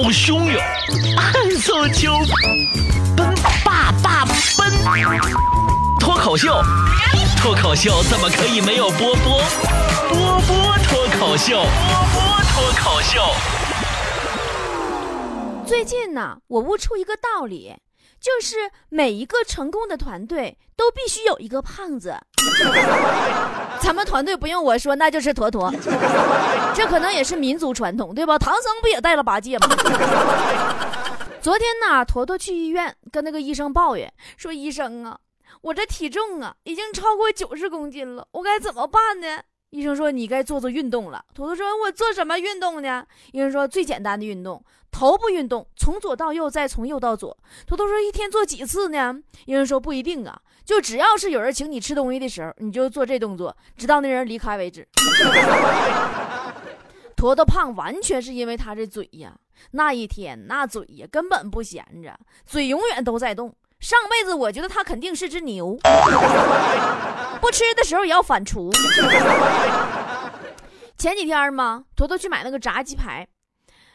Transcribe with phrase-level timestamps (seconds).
[0.00, 0.62] 好汹涌，
[1.16, 2.12] 暗搓秋，
[3.16, 4.24] 奔爸爸
[4.56, 4.70] 奔，
[5.98, 6.62] 脱口秀，
[7.36, 9.42] 脱口秀怎么可以没有波波？
[10.08, 13.20] 波波脱口秀，波波脱口秀。
[15.66, 17.74] 最近呢，我悟出一个道理，
[18.20, 18.56] 就是
[18.88, 22.16] 每一个成功的团队都必须有一个胖子。
[23.80, 25.70] 咱们团队不用我说，那就是坨坨。
[26.74, 28.38] 这可能也是民族传统，对吧？
[28.38, 29.68] 唐僧不也带了八戒吗？
[31.40, 35.18] 昨天呢，坨坨去医院跟那个医生抱怨说：“医生啊，
[35.62, 39.26] 我这体重啊已经超过九十公斤了，我该怎么办呢？”
[39.70, 47.36] 医生说：“你该做做运动了。”坨坨说：“我做什么运动呢？”医生说：“最简单的运动，头部运动，从左到右，再从右到左。”
[47.66, 49.14] 坨坨说：“一天做几次呢？”
[49.44, 54.86] 医生说：“不一定啊，就只要是有人请你吃东西的时候，你就做这动作，直到那人离开为止。
[57.14, 59.36] ”坨坨胖完全是因为他这嘴呀，
[59.72, 63.54] 那一天那嘴呀根本不闲着，嘴永远都在动。
[63.80, 65.78] 上辈子我觉得他肯定是只牛，
[67.40, 68.70] 不吃的时候也要反刍。
[70.96, 73.26] 前几天嘛，坨坨去买那个炸鸡排，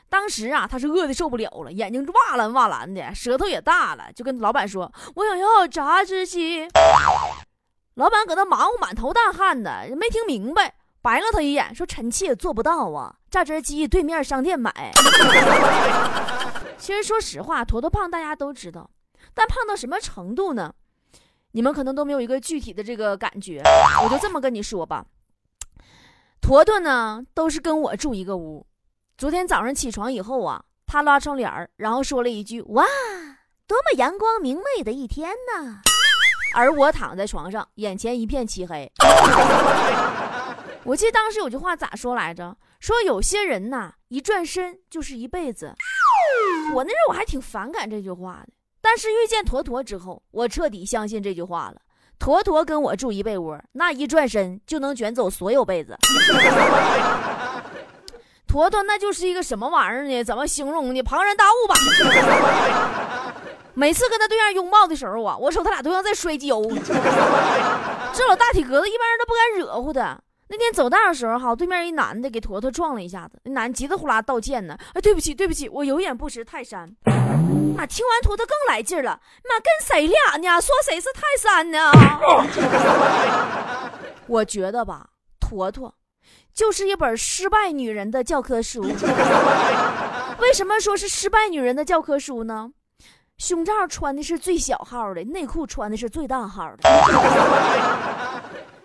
[0.10, 6.66] 当时啊他是饿的受不了了，眼睛哇蓝哇蓝的，舌头也大了，就跟老板说：“我想要炸只鸡。”
[7.96, 14.72] 老板搁那忙活满头大汗的，没听明白，白了他一眼，说：“臣妾做不到啊，炸汁鸡对面商店买。
[16.80, 18.90] ”其实说实话，坨坨胖大家都知道。
[19.34, 20.74] 但胖到什么程度呢？
[21.52, 23.62] 你们可能都没有一个具体的这个感觉，
[24.04, 25.06] 我就这么跟你说吧。
[26.42, 28.66] 坨坨呢，都是跟我住一个屋。
[29.18, 32.84] 昨天早上起床以后啊，他拉窗帘儿，然后说了一句：“哇，
[33.68, 35.82] 多么阳光明媚的一天呐！”
[36.56, 38.92] 而我躺在床上，眼前一片漆黑。
[40.84, 42.58] 我记得当时有句话咋说来着？
[42.80, 45.74] 说有些人呐，一转身就是一辈子。
[46.74, 48.52] 我那时候我还挺反感这句话的。
[48.94, 51.82] 但是遇见坨坨之后，我彻底相信这句话了。
[52.20, 55.98] 坨坨跟我住一被窝，那一转身就能卷走所有被子。
[58.46, 60.24] 坨坨那就是一个什么玩意儿呢？
[60.24, 61.02] 怎么形容呢？
[61.02, 61.74] 庞然大物吧。
[63.74, 66.62] 每次跟他对象拥抱的时候啊，我瞅他俩都像在摔跤。
[66.62, 70.22] 这老大体格子，一般人都不敢惹乎他。
[70.48, 74.78] 那天走道的时候，哈，对面一男的给坨坨撞了一下子，那男急得呼啦道歉呢。
[74.94, 76.88] 哎，对不起，对不起，我有眼不识泰山。
[77.76, 79.20] 妈，听完坨坨更来劲了。
[79.50, 80.62] 妈，跟谁俩呢？
[80.62, 81.92] 说谁是泰山呢？
[84.28, 85.08] 我觉得吧，
[85.40, 85.96] 坨坨
[86.54, 88.84] 就是一本失败女人的教科书。
[90.40, 92.70] 为什么说是失败女人的教科书呢？
[93.38, 96.90] 胸罩穿的是最小号的，内裤穿的是最大号的。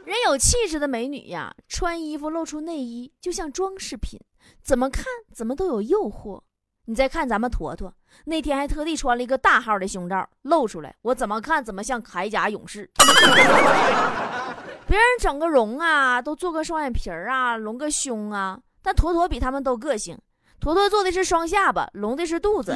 [0.09, 4.19] 人有气质的美女呀，穿衣服露出内衣就像装饰品，
[4.65, 5.05] 怎么看
[5.35, 6.41] 怎么都有诱惑。
[6.87, 7.93] 你再看咱们坨坨，
[8.25, 12.91] 那天还特地穿了一个大号的胸罩露出来，我怎么看怎么像铠甲勇士。
[14.89, 20.19] 别人整个容啊，都做个双眼皮儿啊，隆个胸啊，但坨坨比他们都个性。
[20.59, 22.73] 坨坨做的是双下巴，隆的是肚子。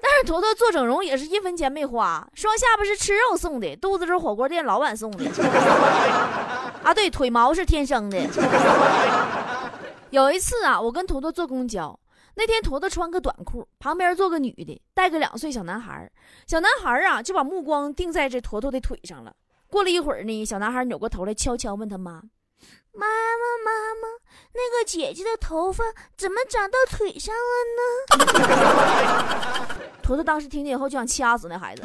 [0.00, 5.24] 但是坨坨做整容也是一分钱没花，双下巴是吃肉送的，肚子是火锅店老板送的。
[6.82, 8.18] 啊，对，腿毛是天生的。
[10.10, 11.98] 有一次啊，我跟坨坨坐公交，
[12.34, 16.10] 那天坨坨穿个短裤，旁边坐个女的，带个两岁小男孩。
[16.46, 19.34] 小男孩啊，就把目光定在这坨坨的腿上了。
[19.68, 22.22] 过了一会儿呢，小男孩扭过头来，悄悄问他妈
[22.98, 24.08] ：“妈妈，妈妈，
[24.54, 25.84] 那个姐姐的头发
[26.16, 27.80] 怎么长到腿上了呢？”
[30.02, 31.82] 坨坨当时听见以后就想掐死那孩子。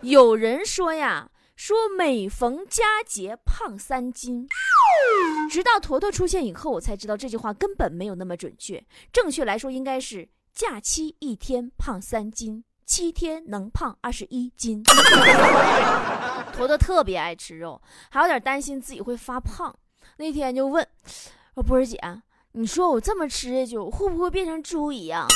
[0.00, 4.48] 有人说呀，说每逢佳节胖三斤。
[5.50, 8.82] 直到坨坨出现以后，我才知道这句话根本没有那么准确。
[9.12, 14.82] 正确来说，应该是假期一天胖三斤，七天能胖二十一斤。
[16.56, 19.72] 坨坨特别爱吃肉，还有点担心自己会发胖。
[20.16, 20.84] 那天就问
[21.54, 22.00] 说：“波儿姐，
[22.52, 25.28] 你说我这么吃下去，会不会变成猪一样？”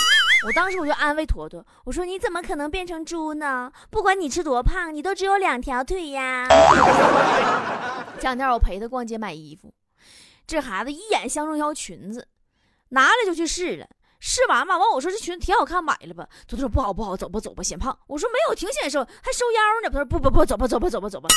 [0.48, 3.70] 我当时我就安慰坨坨，我说：“你怎么可能变成猪呢？
[3.90, 6.48] 不管你吃多胖，你都只有两条腿呀。”
[8.18, 9.72] 前两天我陪他逛街买衣服，
[10.46, 12.26] 这孩子一眼相中一条裙子，
[12.88, 13.86] 拿来就去试了。
[14.24, 16.24] 试完嘛，完我说这裙子挺好看，买了吧？
[16.46, 17.98] 坨坨说不好不好，走吧走吧，显胖。
[18.06, 19.90] 我说没有，挺显瘦，还收腰呢。
[19.90, 21.28] 他说不不不，走吧走吧走吧走吧。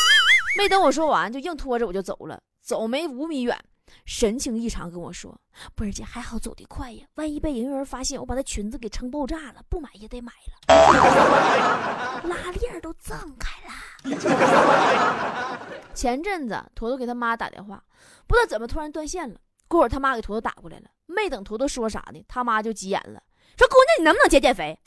[0.55, 2.39] 没等我说完，就硬拖着我就走了。
[2.61, 3.57] 走没五米远，
[4.05, 5.35] 神情异常跟我说
[5.73, 10.31] ：“波儿姐还好走得快呀，万一被营业员发现，我把她裙子给撑爆炸了，不买也得买
[10.67, 12.21] 了。
[12.29, 13.73] 拉链都挣开了。
[15.95, 17.83] ”前阵子坨坨给他妈打电话，
[18.27, 19.39] 不知道怎么突然断线了。
[19.67, 23.21] 过会儿他妈给坨坨打过来了，没等坨坨说啥呢，他妈就急眼了，
[23.57, 24.77] 说：“姑娘，你能不能减减肥？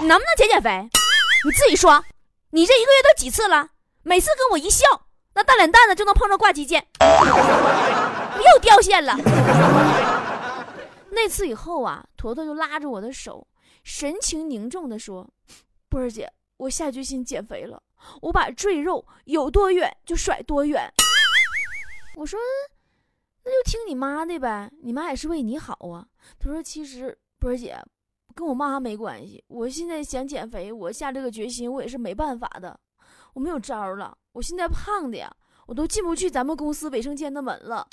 [0.00, 0.88] 你能不能减减肥？
[1.44, 2.04] 你自己说，
[2.50, 3.70] 你这一个月都几次了？
[4.02, 4.86] 每次跟我一笑，
[5.34, 9.16] 那大脸蛋子就能碰着挂机键，又掉线了。”
[11.10, 13.46] 那次以后啊，坨坨就拉着我的手，
[13.82, 15.28] 神情凝重地说
[15.90, 17.82] ：“波儿姐，我下决心减肥了，
[18.22, 20.88] 我把赘肉有多远就甩多远。
[22.14, 22.38] ”我说
[23.50, 26.06] ：“那就听你妈的呗，你妈也是为你好啊。”
[26.38, 27.82] 他说：“其实波儿姐，
[28.34, 29.42] 跟我妈没关系。
[29.48, 32.78] 我现在想减肥，我下这个决心，我也是没办法的，
[33.32, 34.14] 我没有招了。
[34.32, 35.34] 我现在胖的呀，
[35.66, 37.88] 我都进不去咱们公司卫生间的门了。”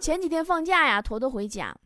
[0.00, 1.76] 前几天放假呀，坨坨回家，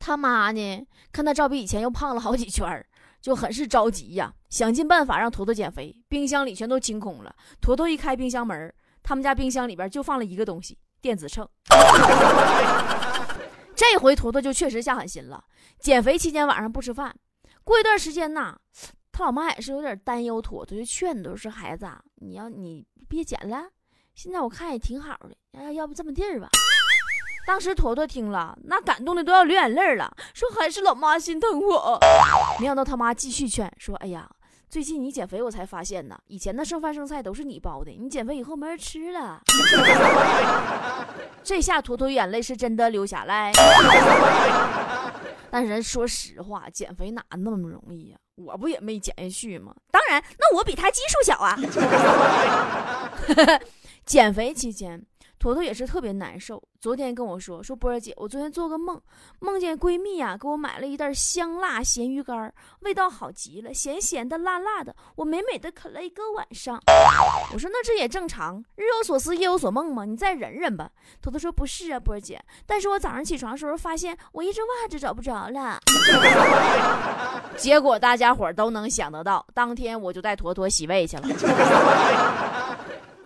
[0.00, 2.84] 他妈呢看他照比以前又胖了好几圈
[3.22, 5.96] 就很是着急呀，想尽办法让坨坨减肥。
[6.08, 8.74] 冰箱里全都清空了，坨坨一开冰箱门儿，
[9.04, 11.48] 他们家冰箱里边就放了一个东西——电子秤。
[13.76, 15.44] 这回坨坨就确实下狠心了，
[15.78, 17.14] 减肥期间晚上不吃饭。
[17.62, 18.56] 过一段时间呐，
[19.12, 21.86] 他老妈也是有点担忧坨坨，就劝都说：“孩子，
[22.16, 23.64] 你要你别减了，
[24.14, 26.48] 现在我看也挺好的，要要不这么地儿吧。”
[27.46, 31.98] 当时坨坨听了，那感动的都要流眼泪了，说还是老妈心疼我。
[32.58, 34.28] 没想到他妈继续劝说：“哎呀，
[34.74, 39.40] 最近你减肥，我才发现呢，以前的剩饭剩菜都是你包的，你减肥以后没人吃了。
[41.44, 43.52] ”这下坨坨眼泪是真的流下来。
[45.48, 48.16] 但是说实话，减肥哪那么容易呀？
[48.34, 49.72] 我不也没减下去吗？
[49.92, 51.56] 当然，那我比他基数小啊。
[54.04, 55.00] 减肥期间。
[55.44, 56.62] 坨坨也是特别难受。
[56.80, 58.98] 昨天跟我说说波儿姐，我昨天做个梦，
[59.40, 62.50] 梦见闺蜜呀给我买了一袋香辣咸鱼干，
[62.80, 66.80] 味道好极了，咸咸的辣辣的，我美美的啃了一个晚上。
[67.52, 70.90] 我说那这也正常，日有所思夜有所梦嘛，你再忍忍吧。
[71.20, 75.78] 坨坨说不是啊，波儿姐，但是我早上起床的时候发现我一只袜子找不着了。
[77.58, 81.24] 结果大家伙都能想得到，当天我就带坨坨洗胃去了。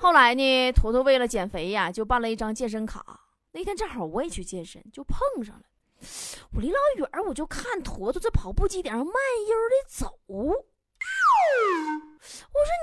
[0.00, 3.20] 后来呢，坨坨为了减肥呀，就办了一张健身卡。
[3.52, 5.62] 那天正好我也去健身，就碰上了。
[6.54, 10.18] 我离老远我就看坨坨在跑步机顶上慢悠的走。
[10.26, 10.54] 我说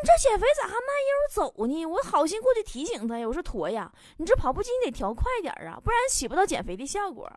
[0.02, 1.86] 你这减肥咋还慢悠走呢？
[1.86, 7.32] 我好心过去提醒他呀，我说坨呀，你这跑步机你得调快点啊，不然起不到减肥的效果。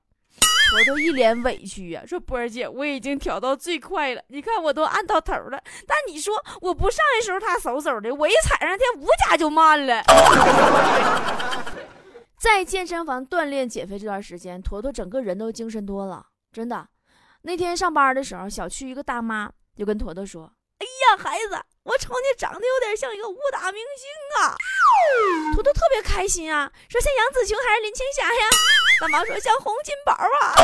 [0.70, 5.58] 坨坨一脸委屈呀，说：“波儿姐，我已经调到最快了，你看我都按到头了。
[5.86, 10.02] 但你说我不上的时候，他嗖嗖的；我一踩上，他五甲就慢了。
[12.38, 16.86] ”在健身房锻炼减肥这段时间，坨坨整个人都精神多了，真的。
[17.42, 24.54] 那天上班的时候，小区一个大妈就跟坨坨说：“哎呀，孩子，我瞅你长得有点像一个武打明星啊！”
[25.56, 28.50] 坨坨特别开心啊，说：“像杨紫琼还是林青霞呀？”
[29.00, 30.54] 大妈说像洪金宝啊，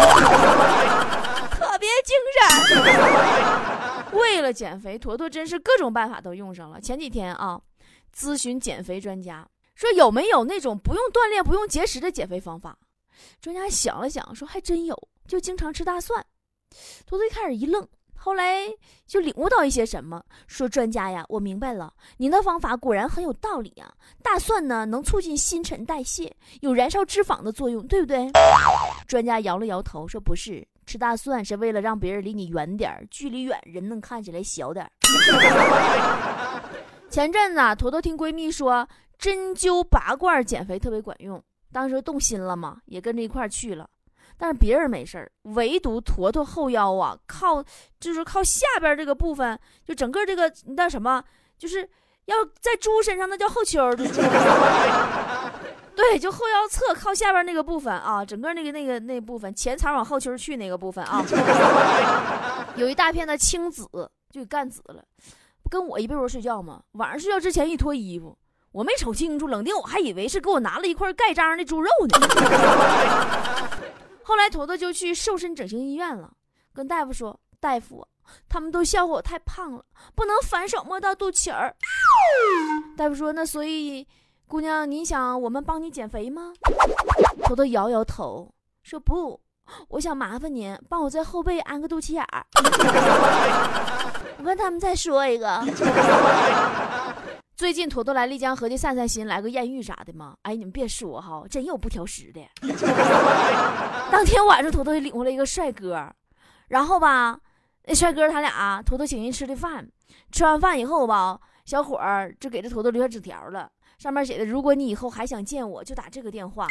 [1.51, 4.13] 特别精神。
[4.19, 6.81] 为了减肥，坨坨真是各种办法都用上了。
[6.81, 7.61] 前几天啊，
[8.17, 12.77] 咨询减肥专家，说有没有那种不用锻炼、不用节食的减肥方法？
[13.41, 16.25] 专家想了想，说还真有，就经常吃大蒜。
[17.07, 17.89] 坨坨一开始一愣。
[18.25, 18.63] 后来
[19.07, 23.93] 就领悟到一些什么，说专家呀，我明白了，您的方法果然很有道理啊。
[24.23, 28.31] 大蒜呢，能促进新陈代谢，有燃烧脂肪的作用，对不对？
[29.07, 34.91] 专家摇了摇头，说不是，吃大蒜是为了让别人离你远点距离远，人能看起来小点
[37.11, 43.87] 前阵子啊，坨坨听闺蜜说针灸拔罐减肥特别管用，当时动心了嘛，也跟着一块去了。
[44.37, 47.65] 但是别人没事儿，唯独坨坨后腰啊，靠
[48.01, 51.23] 就是靠下边这个部分，就整个这个那什么，
[51.57, 51.89] 就是
[52.27, 54.05] 要在猪身上那叫后丘的，
[55.95, 61.25] 对，就后腰侧靠下边那个部分啊，整个那个那个那部分前槽往后丘去那个部分啊，
[62.77, 63.89] 有一大片的青紫，
[64.31, 65.05] 就干紫了。
[65.63, 66.83] 不跟我一被窝睡觉吗？
[66.93, 68.37] 晚上睡觉之前一脱衣服，
[68.73, 72.19] 我没瞅清楚，冷丁我还以为是给我拿了一块盖章的猪肉呢。
[74.25, 76.33] 后来，坨坨就去瘦身整形医院了，
[76.73, 78.07] 跟大夫说：“大夫，
[78.49, 81.77] 他们都笑话我太胖了，不能反手摸到肚脐儿。”
[82.97, 84.07] 大夫说：“那所以，
[84.49, 86.53] 姑娘，你想我们帮你减肥吗？”
[87.45, 88.51] 坨坨摇摇头
[88.83, 89.39] 说：“不，
[89.89, 92.47] 我想麻烦您帮我在后背安个肚脐眼儿。
[94.39, 95.63] ”我跟他们再说一个。
[97.57, 100.37] 最近坨坨来丽江合计散散心，来个艳遇啥的吗？
[100.43, 102.41] 哎，你们别说哈，真有不挑食的。
[104.11, 106.13] 当天晚上，坨坨就领回来一个帅哥，
[106.67, 107.39] 然后吧，
[107.85, 109.89] 那帅哥他俩，坨坨请人吃的饭，
[110.33, 116.67] 吃完饭以后吧，小伙儿就给这坨坨留下纸条了，上面写的：“如果你以后还想见我，就打这个电话。”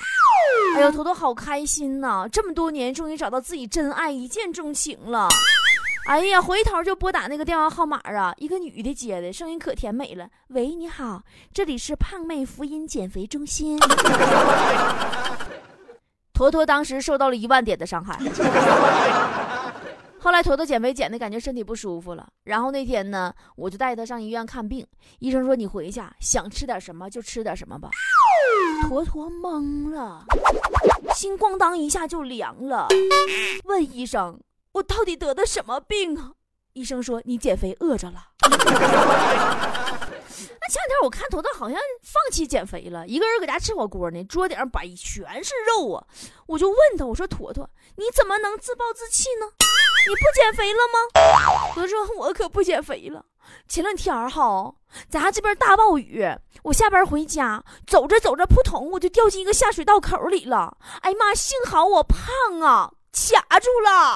[0.75, 2.27] 哎呦，坨坨好开心呐！
[2.29, 5.29] 这么多年，终于找到自己真爱，一见钟情了。
[6.05, 10.27] 哎呀，回头就拨打那个电话号码啊，一个女的接的，声音可甜美了。
[10.49, 13.79] 喂，你好，这里是胖妹福音减肥中心。
[16.33, 18.19] 坨坨当时受到了一万点的伤害。
[20.19, 24.85] 后来坨坨减肥减的感觉身体不舒服了，然后那天呢，我就带他上医院看病。
[25.19, 27.89] 医生说你回去想吃点什么就吃点什么吧。
[28.87, 30.25] 坨坨懵了，
[31.15, 32.87] 心咣当一下就凉了，
[33.65, 34.37] 问医生
[34.73, 36.33] 我到底得的什么病啊？
[36.73, 38.29] 医生说你减肥饿着了。
[40.65, 46.03] 那前两天我看坨坨好像放弃减肥了，一个人搁家吃火锅呢，桌顶上摆全是肉啊！
[46.47, 49.45] 我就问他，我说坨坨，你怎么能自暴自弃呢？
[50.07, 51.71] 你不减肥了吗？
[51.73, 53.23] 坨说，我可不减肥了。
[53.67, 54.73] 前两天哈，
[55.09, 56.25] 咱这边大暴雨，
[56.63, 60.77] 我下班回家，走着走着，扑通，我就掉进一个下水道口里了。
[61.01, 64.13] 哎呀妈，幸好我胖啊，卡住了。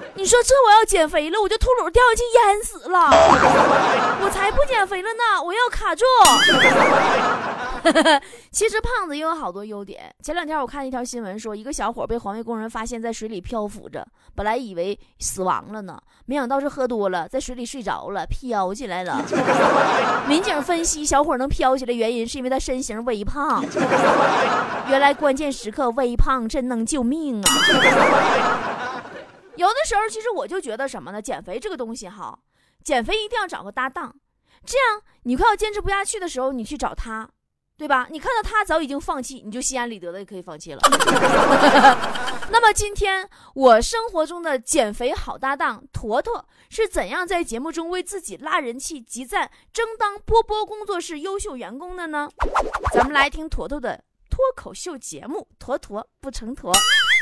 [0.14, 3.08] 你说这我要减肥了，我就秃噜掉下去淹死了。
[4.22, 6.04] 我才不减肥了呢，我要卡住。
[8.50, 10.14] 其实胖子也有好多优点。
[10.22, 19.24] 前两天我看一条新闻，说一个小伙被环卫工人发现在水里漂浮着，本来以为死亡了呢，没想到是喝多了，在水里睡着了，飘起来了。
[20.28, 23.64] 民警分析，小伙能飘起来原因是因为他身形微胖。
[24.88, 29.02] 原来关键时刻微胖真能救命啊！
[29.56, 31.20] 有的时候，其实我就觉得什么呢？
[31.20, 32.38] 减肥这个东西哈，
[32.82, 34.14] 减肥一定要找个搭档，
[34.64, 37.28] 这样你快要坚持不下去的时候，你去找他，
[37.80, 38.06] 对吧？
[38.10, 40.80] 你看到他早已经放弃，你就心安理得的可以放弃了。
[42.52, 52.28] 那么今天我生活中的减肥好搭档坨坨是怎样在节目中为自己拉人气、集赞、争当波波工作室优秀员工的呢？
[52.92, 56.70] 咱们来听坨坨的脱口秀节目《坨坨不成坨》。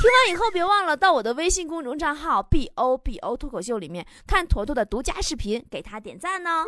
[0.01, 6.65] 听完以后，别忘了到我的微信公众账号 b o b o 脱口秀里面看坨坨的独家视频，给他点赞呢。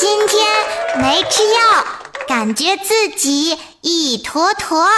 [0.00, 0.46] 今天
[0.98, 1.84] 没吃药，
[2.26, 4.88] 感觉自己一坨坨，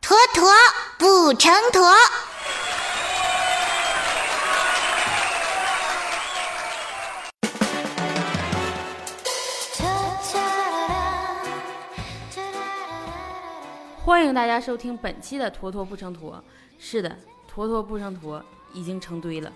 [0.00, 0.50] 坨坨
[0.98, 1.94] 不成坨。
[14.06, 16.32] 欢迎大家收听本期的《坨坨不成坨》。
[16.86, 17.16] 是的，
[17.48, 19.50] 坨坨不成坨，已经成堆了。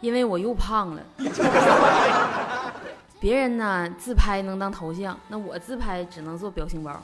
[0.00, 1.02] 因为我又胖了。
[3.20, 7.00] 别人呢自拍能当头像，那我自拍只能做表情包。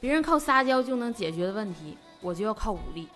[0.00, 3.06] 别人靠撒娇就能解决的问题，我就要靠武力。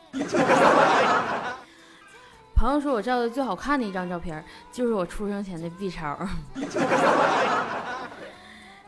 [2.55, 6.15] 朋友说我照的最好看的一张照片，就是我出生前的 B 超。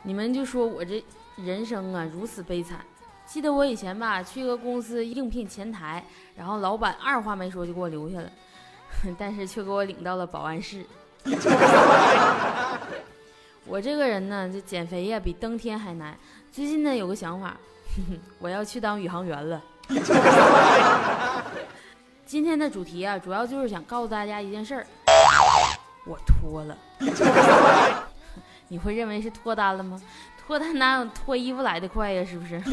[0.02, 1.02] 你们就说我这
[1.36, 2.80] 人生啊如此悲惨。
[3.26, 6.04] 记得我以前吧，去一个公司应聘前台，
[6.36, 8.30] 然后老板二话没说就给我留下了，
[9.18, 10.84] 但是却给我领到了保安室。
[13.66, 16.16] 我这个人呢，这减肥呀比登天还难。
[16.52, 17.56] 最近呢有个想法，
[18.38, 19.60] 我要去当宇航员了。
[22.26, 24.86] 今天的主题啊，主要就是想告诉大家一件事儿，
[26.06, 26.76] 我脱了。
[28.68, 30.00] 你会认为是脱单了吗？
[30.46, 32.24] 脱单哪有脱衣服来的快呀？
[32.24, 32.60] 是不是？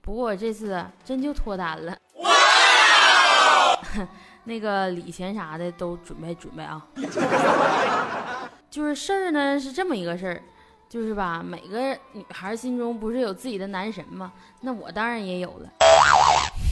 [0.00, 1.96] 不过我这次真就脱单了。
[4.44, 6.84] 那个礼钱啥的都准备准备啊。
[8.70, 10.42] 就是事儿呢是这么一个事儿，
[10.88, 14.32] 就是吧，每个女孩心中不是有自己的男神吗？
[14.62, 15.68] 那我当然也有了。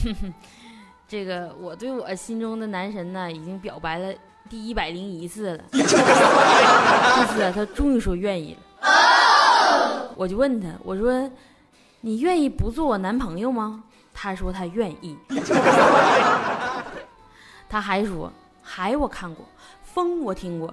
[1.07, 4.13] 这个我对我心中的男神呢，已经表白了
[4.53, 5.63] 第一百零一次了。
[5.73, 5.97] 这次
[7.55, 8.59] 他终于说愿意了。
[10.15, 11.27] 我就问他，我说
[12.01, 13.83] ：“你愿意不做我男朋友吗？”
[14.13, 15.17] 他说他愿意。
[17.67, 18.31] 他还说
[18.61, 19.43] ：“海我看过，
[19.83, 20.71] 风我听过，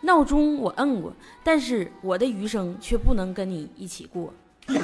[0.00, 1.12] 闹钟我摁过，
[1.44, 4.34] 但是我的余生却不能跟你一起过。”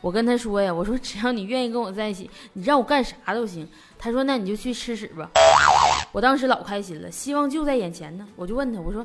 [0.00, 5.28] 我跟他说呀：“我说只要你愿意跟我在一起，你让我干啥都行。”他说：“那你就去吃屎吧。”
[6.12, 8.26] 我当时老开心了，希望就在眼前呢。
[8.36, 9.04] 我就问他，我说。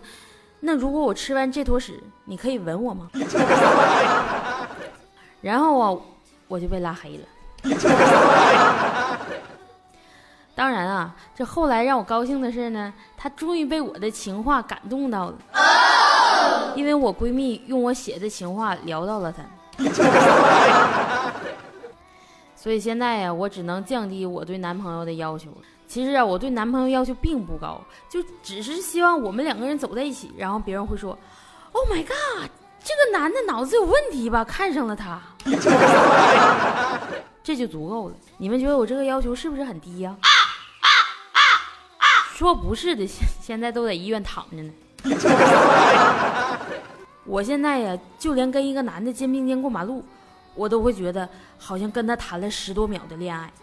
[0.65, 3.09] 那如果我吃完这坨屎，你可以吻我吗？
[5.41, 5.93] 然后啊，
[6.47, 7.25] 我就被拉黑了。
[10.55, 15.37] 当然啊，这后来让我高兴的是呢，他终于被我的情话感动到了，
[16.77, 19.43] 因为我闺蜜用我写的情话聊到了他。
[22.55, 25.57] 所以现在呀，我只能降低我对男朋友的要求了。
[25.93, 30.33] 其实啊，我对男朋友要求并不高，就只是希望我们两个人走在一起。
[30.35, 31.15] 然后别人会说
[31.71, 32.49] ：“Oh my god，
[32.83, 34.43] 这个男的脑子有问题吧？
[34.43, 35.21] 看上了他。
[37.45, 38.15] ”这就足够了。
[38.39, 40.17] 你们觉得我这个要求是不是很低呀？
[42.33, 44.73] 说不是的，现现在都在医院躺着呢。
[47.23, 50.03] 我现在呀，就连跟一个男的肩并肩过马路，
[50.55, 53.53] 我都会觉得好像跟他谈了十多秒的恋爱。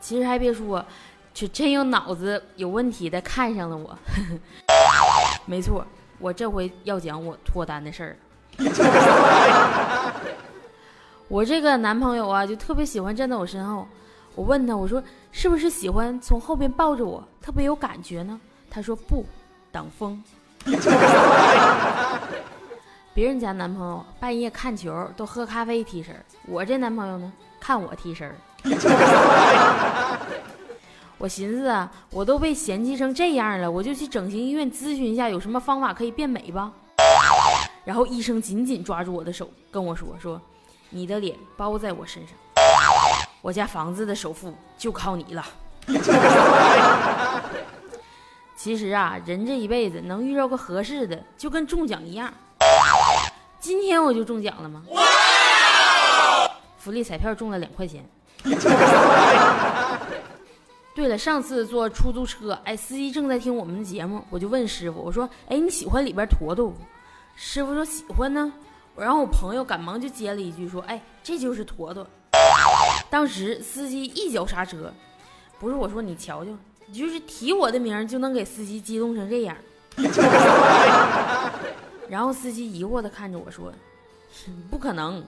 [0.00, 0.84] 其实还别说，
[1.32, 3.98] 就真有脑子有问题的看上了我。
[5.46, 5.86] 没错，
[6.18, 8.16] 我这回要讲我脱单的事儿。
[11.28, 13.86] 我这个男朋友啊，就特别喜欢站在我身后。
[14.34, 15.02] 我问他，我说
[15.32, 18.40] 是不是喜欢从后边抱着我，特别有感觉呢？
[18.70, 19.24] 他说不，
[19.70, 20.22] 挡风。
[23.12, 26.14] 别人家男朋友半夜看球都喝咖啡提神，
[26.46, 28.32] 我这男朋友呢，看我提神。
[31.18, 36.72] 我寻思啊，我都被嫌弃成这样了，我就去整形医院咨询一下，有什么方法可以变美吧。
[37.84, 40.40] 然后医生紧紧抓住我的手，跟我说：“说
[40.90, 42.34] 你的脸包在我身上，
[43.42, 45.44] 我家房子的首付就靠你了。
[48.56, 52.32] ”其实啊，人这一辈子能遇到个合适的，就跟中奖一样。
[53.58, 54.82] 今天我就中奖了吗？
[56.78, 58.04] 福利彩票中了两块钱。
[60.94, 66.76] 对了，上次坐出租车，哎，司机正在听我们的节目，我就问师傅，我说：“哎，你喜欢里边坨坨不？”
[67.36, 68.52] 师傅说：“喜欢呢。”
[68.96, 72.06] 然后我朋友赶忙就接了一句说：“哎，这就是坨坨。”
[73.08, 74.92] 当时司机一脚刹车，
[75.58, 76.50] 不是我说你瞧瞧。
[76.86, 79.56] 你就是提我的名就能给司机激动成这样，
[82.08, 83.72] 然后司机疑惑的看着我说
[84.68, 85.24] ：“不可能，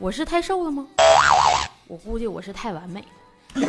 [0.00, 0.86] 我是太瘦了吗？
[1.86, 3.04] 我估计我是太完美
[3.54, 3.68] 了。”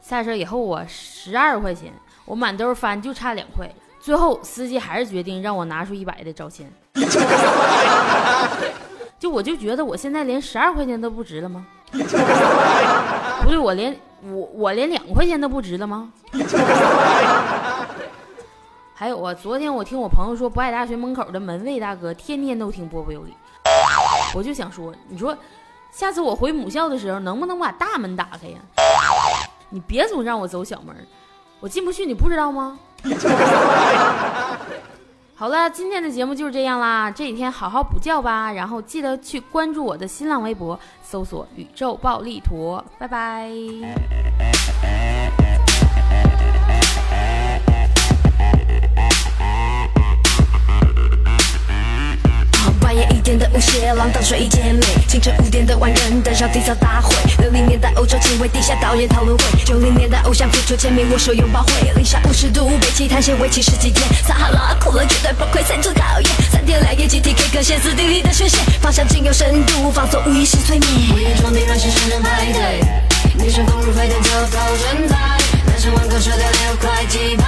[0.00, 1.92] 下车以后我，十二块钱，
[2.24, 3.68] 我满兜翻就差两块，
[3.98, 6.70] 最后司机还是决定让我拿出一百的找钱。
[9.18, 11.66] 就我就觉得我现在连十二块钱都不值了吗？
[11.90, 11.98] 不
[13.50, 16.12] 对，我连我我连两块钱都不值了吗？
[18.94, 23.34] 还有啊，昨天我听我朋友说，博爱大学门口的门卫大哥天天都听波波有理，
[24.34, 25.36] 我就想说，你说
[25.90, 28.58] 下次我回母校的时候，能不能把大门打开呀？
[29.70, 30.94] 你别总让我走小门，
[31.60, 32.78] 我进不去，你不知道吗？
[35.34, 37.08] 好了，今天的节目就是这样啦。
[37.08, 42.84] 这几天好好补觉吧，然后记得去关注我的新浪微博，搜索“宇宙暴力坨”。
[42.98, 43.48] 拜拜。
[53.10, 57.14] 一点的舞鞋浪荡水一间美，清晨五点的万人登上缔造大会。
[57.38, 59.44] 六零年代欧洲情味，地下导演讨论会。
[59.64, 61.92] 九零年代偶像付出签名握手拥抱会。
[61.94, 64.06] 零下五十度，北极探险为期十几天。
[64.26, 66.30] 撒哈拉酷冷绝对崩溃三次考验。
[66.50, 68.58] 三天两夜集体 K 歌，歇斯底里的宣泄。
[68.80, 70.90] 方向仅有深度，放松无意识催眠。
[71.14, 75.16] 午夜装订乱世圣人派对，女生风入沸腾，跳高身材。
[75.66, 77.44] 男生玩口舌掉六块鸡排，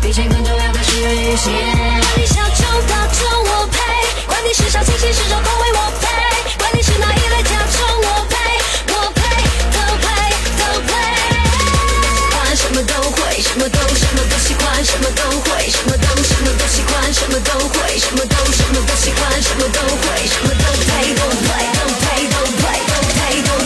[0.00, 1.52] 比钱更重要的是预先。
[1.52, 3.83] 管你小众大众我配。
[4.44, 6.04] 管你是小清新，是少口味，我配；
[6.58, 8.36] 管你是哪一类甲虫，我配，
[8.92, 9.24] 我配，
[9.72, 10.04] 都配，
[10.60, 10.92] 都配。
[12.54, 23.63] 什么都会，什么都什么都喜欢，什么都会，什么都什么都喜欢，什么都会，什么都什么都喜欢，什么都会，什么都配，都配，都配，都配，都配，都配，都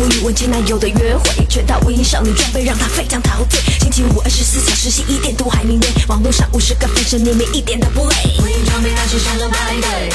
[0.00, 10.12] 我语文前男友的约会全套无印少女装备让他非常陶醉星期五二十四小时洗衣店都还明月网络上无十个分身你们一点都不累婚姻装备下是什么排队，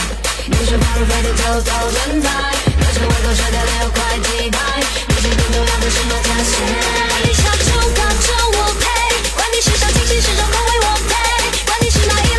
[0.47, 2.31] 女说八零后的头遭人拍
[2.79, 4.61] 拖着外套甩掉六块地板
[5.09, 8.87] 我是嘟嘟那为什么凋谢管你小众大众我呸
[9.35, 11.13] 管你是小清新是重口我呸
[11.67, 12.32] 管你是哪一